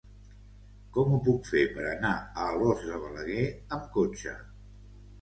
[0.95, 4.39] Com ho puc fer per anar a Alòs de Balaguer amb cotxe?